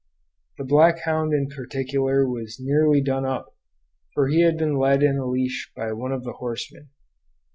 The 0.57 0.63
black 0.63 1.01
hound 1.01 1.31
in 1.31 1.47
particular 1.55 2.27
was 2.27 2.57
nearly 2.59 3.03
done 3.03 3.23
up, 3.23 3.55
for 4.15 4.29
he 4.29 4.41
had 4.43 4.57
been 4.57 4.77
led 4.79 5.03
in 5.03 5.17
a 5.19 5.27
leash 5.27 5.71
by 5.75 5.93
one 5.93 6.11
of 6.11 6.23
the 6.23 6.33
horsemen. 6.39 6.89